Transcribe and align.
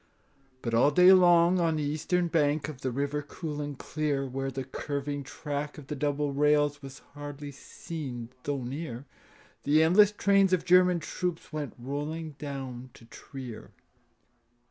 But 0.63 0.73
all 0.73 0.89
day 0.89 1.13
long 1.13 1.59
on 1.59 1.75
the 1.75 1.83
eastern 1.83 2.27
bank 2.27 2.67
Of 2.67 2.81
the 2.81 2.89
river 2.89 3.21
cool 3.21 3.61
and 3.61 3.77
clear, 3.77 4.25
Where 4.25 4.49
the 4.49 4.63
curving 4.63 5.21
track 5.21 5.77
of 5.77 5.85
the 5.85 5.95
double 5.95 6.33
rails 6.33 6.81
Was 6.81 7.03
hardly 7.13 7.51
seen 7.51 8.29
though 8.41 8.63
near, 8.63 9.05
The 9.61 9.83
endless 9.83 10.11
trains 10.11 10.53
of 10.53 10.65
German 10.65 11.01
troops 11.01 11.53
Went 11.53 11.75
rolling 11.77 12.31
down 12.39 12.89
to 12.95 13.05
Trier. 13.05 13.73